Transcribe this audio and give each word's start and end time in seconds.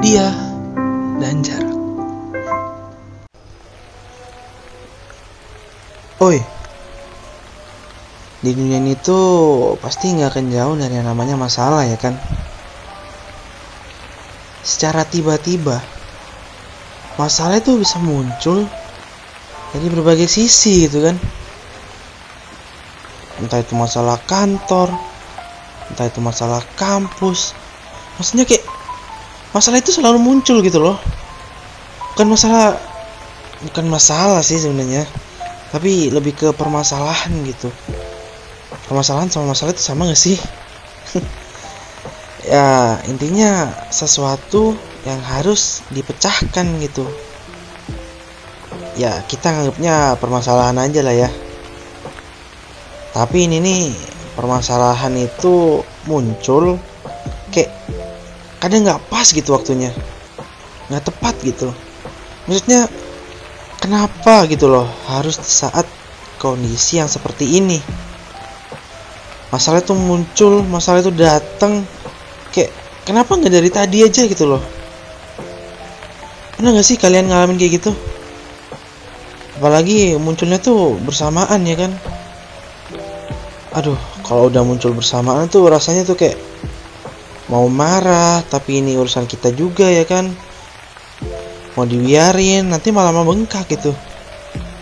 dia 0.00 0.32
dan 1.20 1.44
jarak. 1.44 1.76
Oi, 6.22 6.38
di 8.40 8.50
dunia 8.54 8.78
ini 8.78 8.94
tuh 8.96 9.74
pasti 9.82 10.14
nggak 10.14 10.30
akan 10.32 10.46
jauh 10.48 10.74
dari 10.78 10.96
yang 10.96 11.10
namanya 11.10 11.36
masalah 11.36 11.84
ya 11.84 11.98
kan? 12.00 12.16
Secara 14.62 15.02
tiba-tiba, 15.04 15.82
masalah 17.18 17.58
itu 17.58 17.76
bisa 17.76 17.98
muncul 17.98 18.64
dari 19.74 19.86
berbagai 19.90 20.30
sisi 20.30 20.86
gitu 20.86 21.04
kan. 21.04 21.18
Entah 23.42 23.58
itu 23.58 23.74
masalah 23.74 24.22
kantor, 24.22 24.94
entah 25.90 26.06
itu 26.06 26.22
masalah 26.22 26.62
kampus. 26.78 27.58
Maksudnya 28.22 28.46
kayak 28.46 28.62
masalah 29.52 29.78
itu 29.78 29.92
selalu 29.92 30.18
muncul 30.18 30.60
gitu 30.64 30.80
loh. 30.80 30.96
Bukan 32.12 32.28
masalah 32.28 32.76
bukan 33.64 33.86
masalah 33.88 34.40
sih 34.44 34.60
sebenarnya. 34.60 35.06
Tapi 35.72 36.12
lebih 36.12 36.36
ke 36.36 36.48
permasalahan 36.52 37.32
gitu. 37.48 37.72
Permasalahan 38.88 39.32
sama 39.32 39.56
masalah 39.56 39.72
itu 39.72 39.84
sama 39.84 40.08
gak 40.10 40.20
sih? 40.20 40.36
Ya 42.42 42.98
intinya 43.06 43.70
sesuatu 43.94 44.74
yang 45.06 45.22
harus 45.22 45.78
dipecahkan 45.94 46.66
gitu. 46.82 47.06
Ya 48.98 49.22
kita 49.30 49.54
nganggapnya 49.54 50.18
permasalahan 50.18 50.74
aja 50.82 51.06
lah 51.06 51.14
ya. 51.14 51.30
Tapi 53.14 53.46
ini 53.46 53.62
nih 53.62 53.94
permasalahan 54.34 55.14
itu 55.22 55.86
muncul 56.10 56.82
kayak 57.54 57.70
kadang 58.62 58.86
nggak 58.86 59.02
pas 59.10 59.26
gitu 59.26 59.50
waktunya 59.50 59.90
nggak 60.86 61.02
tepat 61.10 61.34
gitu 61.42 61.74
maksudnya 62.46 62.86
Kenapa 63.82 64.46
gitu 64.46 64.70
loh 64.70 64.86
harus 65.10 65.42
saat 65.42 65.82
kondisi 66.38 67.02
yang 67.02 67.10
seperti 67.10 67.58
ini? 67.58 67.82
Masalah 69.50 69.82
itu 69.82 69.90
muncul, 69.98 70.62
masalah 70.62 71.02
itu 71.02 71.10
datang, 71.10 71.82
kayak 72.54 72.70
kenapa 73.02 73.34
nggak 73.34 73.50
dari 73.50 73.70
tadi 73.74 74.06
aja 74.06 74.22
gitu 74.30 74.46
loh? 74.46 74.62
Pernah 76.54 76.78
nggak 76.78 76.86
sih 76.86 76.94
kalian 76.94 77.26
ngalamin 77.26 77.58
kayak 77.58 77.82
gitu? 77.82 77.90
Apalagi 79.58 80.14
munculnya 80.14 80.62
tuh 80.62 80.94
bersamaan 81.02 81.66
ya 81.66 81.74
kan? 81.74 81.90
Aduh, 83.74 83.98
kalau 84.22 84.46
udah 84.46 84.62
muncul 84.62 84.94
bersamaan 84.94 85.50
tuh 85.50 85.66
rasanya 85.66 86.06
tuh 86.06 86.14
kayak 86.14 86.38
mau 87.52 87.68
marah, 87.68 88.40
tapi 88.48 88.80
ini 88.80 88.96
urusan 88.96 89.28
kita 89.28 89.52
juga 89.52 89.92
ya 89.92 90.08
kan? 90.08 90.32
mau 91.72 91.88
dibiarin 91.88 92.68
nanti 92.68 92.92
malah 92.92 93.12
membengkak 93.14 93.64
gitu. 93.72 93.96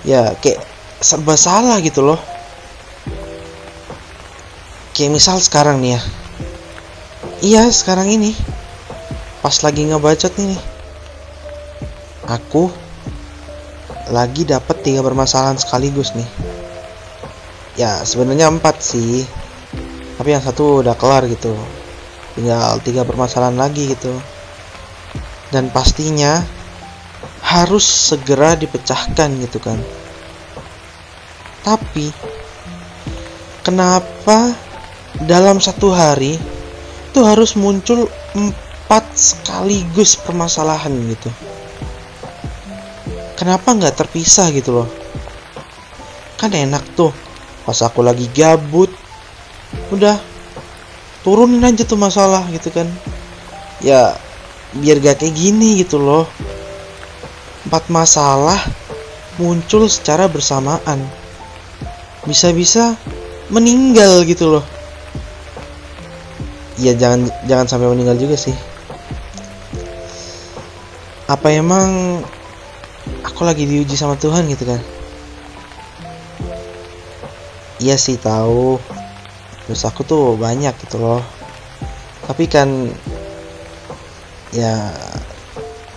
Ya 0.02 0.34
kayak 0.38 0.62
serba 0.98 1.38
salah 1.38 1.78
gitu 1.78 2.02
loh. 2.02 2.18
Kayak 4.94 5.12
misal 5.14 5.36
sekarang 5.38 5.78
nih 5.80 5.96
ya. 5.96 6.00
Iya 7.40 7.62
sekarang 7.70 8.10
ini. 8.10 8.34
Pas 9.40 9.56
lagi 9.64 9.88
ngebacot 9.88 10.36
nih 10.36 10.58
aku 12.28 12.70
lagi 14.12 14.46
dapat 14.46 14.76
tiga 14.84 15.00
permasalahan 15.00 15.56
sekaligus 15.56 16.12
nih. 16.12 16.28
Ya 17.78 18.02
sebenarnya 18.02 18.50
empat 18.50 18.82
sih. 18.82 19.24
Tapi 20.20 20.36
yang 20.36 20.44
satu 20.44 20.84
udah 20.84 20.92
kelar 21.00 21.24
gitu 21.30 21.56
tinggal 22.34 22.78
tiga 22.82 23.02
permasalahan 23.02 23.58
lagi 23.58 23.90
gitu. 23.94 24.14
Dan 25.50 25.68
pastinya 25.74 26.38
harus 27.42 27.82
segera 27.82 28.54
dipecahkan 28.54 29.28
gitu 29.42 29.58
kan. 29.58 29.78
Tapi 31.66 32.14
kenapa 33.66 34.54
dalam 35.26 35.58
satu 35.58 35.90
hari 35.90 36.38
itu 37.10 37.20
harus 37.26 37.58
muncul 37.58 38.06
empat 38.38 39.04
sekaligus 39.18 40.14
permasalahan 40.14 40.94
gitu? 41.10 41.30
Kenapa 43.34 43.74
nggak 43.74 43.98
terpisah 43.98 44.52
gitu 44.54 44.84
loh? 44.84 44.88
Kan 46.38 46.54
enak 46.54 46.84
tuh 46.94 47.10
pas 47.66 47.76
aku 47.82 48.00
lagi 48.00 48.30
gabut 48.30 48.88
udah 49.90 50.29
turunin 51.26 51.64
aja 51.64 51.84
tuh 51.84 52.00
masalah 52.00 52.44
gitu 52.52 52.72
kan 52.72 52.88
ya 53.84 54.16
biar 54.76 55.02
gak 55.02 55.24
kayak 55.24 55.34
gini 55.36 55.82
gitu 55.82 56.00
loh 56.00 56.24
empat 57.70 57.86
masalah 57.92 58.58
muncul 59.40 59.88
secara 59.88 60.28
bersamaan. 60.28 61.00
Bisa-bisa 62.28 62.92
meninggal 63.48 64.28
gitu 64.28 64.58
loh. 64.58 64.64
Ya 66.76 66.92
jangan 66.92 67.28
jangan 67.48 67.66
sampai 67.68 67.88
meninggal 67.88 68.20
juga 68.20 68.36
sih. 68.36 68.56
Apa 71.28 71.52
emang 71.56 72.20
aku 73.24 73.40
lagi 73.48 73.64
diuji 73.64 73.96
sama 73.96 74.20
Tuhan 74.20 74.48
gitu 74.52 74.68
kan? 74.68 74.80
Iya 77.80 77.96
sih 77.96 78.20
tahu. 78.20 78.76
Terus 79.70 79.86
aku 79.86 80.02
tuh 80.02 80.34
banyak 80.34 80.74
gitu 80.82 80.98
loh. 80.98 81.22
Tapi 82.26 82.50
kan 82.50 82.90
ya 84.50 84.90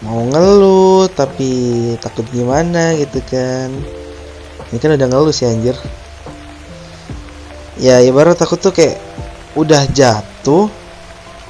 mau 0.05 0.21
ngeluh 0.29 1.09
tapi 1.09 1.49
takut 1.97 2.21
gimana 2.29 2.93
gitu 2.93 3.17
kan. 3.25 3.73
Ini 4.69 4.77
kan 4.77 4.93
udah 4.93 5.09
ngeluh 5.09 5.33
sih 5.33 5.49
anjir. 5.49 5.73
Ya 7.81 7.97
ibarat 8.05 8.37
takut 8.37 8.61
tuh 8.61 8.77
kayak 8.77 9.01
udah 9.57 9.89
jatuh 9.89 10.69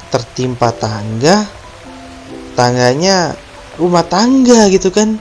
tertimpa 0.08 0.72
tangga 0.72 1.44
tangganya 2.56 3.36
rumah 3.76 4.08
tangga 4.08 4.72
gitu 4.72 4.96
kan. 4.96 5.20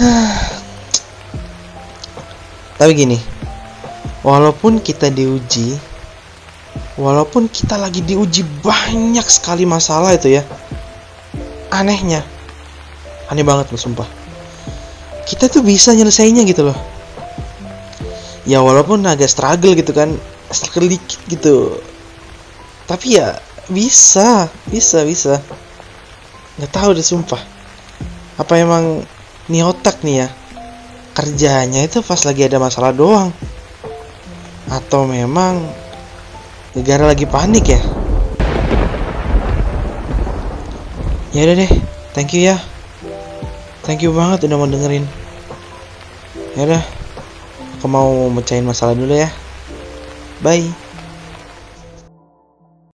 Tapi 2.80 2.92
gini 2.96 3.33
walaupun 4.24 4.80
kita 4.80 5.12
diuji 5.12 5.76
walaupun 6.96 7.46
kita 7.46 7.76
lagi 7.76 8.00
diuji 8.00 8.42
banyak 8.64 9.26
sekali 9.28 9.68
masalah 9.68 10.16
itu 10.16 10.40
ya. 10.40 10.42
Anehnya. 11.70 12.24
Aneh 13.30 13.44
banget 13.46 13.70
loh 13.70 13.78
sumpah. 13.80 14.08
Kita 15.28 15.46
tuh 15.50 15.62
bisa 15.62 15.92
nyelesainnya 15.94 16.42
gitu 16.48 16.70
loh. 16.70 16.78
Ya 18.48 18.60
walaupun 18.64 19.04
agak 19.06 19.30
struggle 19.30 19.76
gitu 19.76 19.92
kan. 19.94 20.14
Struggle 20.50 20.90
dikit 20.94 21.20
gitu. 21.26 21.78
Tapi 22.86 23.18
ya 23.18 23.38
bisa. 23.68 24.46
Bisa 24.70 25.02
bisa. 25.02 25.42
Nggak 26.58 26.72
tahu 26.72 26.90
deh 26.94 27.02
sumpah. 27.02 27.42
Apa 28.38 28.58
emang 28.58 29.02
nih 29.50 29.62
otak 29.66 30.02
nih 30.06 30.26
ya? 30.26 30.28
Kerjanya 31.14 31.86
itu 31.86 32.02
pas 32.02 32.18
lagi 32.26 32.42
ada 32.46 32.58
masalah 32.58 32.90
doang 32.90 33.30
atau 34.68 35.08
memang 35.08 35.64
negara 36.76 37.08
lagi 37.10 37.24
panik 37.28 37.64
ya? 37.72 37.80
Ya 41.34 41.50
udah 41.50 41.56
deh 41.58 41.72
thank 42.14 42.30
you 42.36 42.52
ya. 42.52 42.56
Thank 43.84 44.00
you 44.00 44.14
banget 44.14 44.46
udah 44.46 44.56
mau 44.56 44.70
dengerin. 44.70 45.04
Ya 46.54 46.62
udah 46.70 46.82
aku 47.80 47.86
mau 47.90 48.30
mecahin 48.30 48.64
masalah 48.64 48.94
dulu 48.94 49.12
ya. 49.12 49.28
Bye 50.40 50.83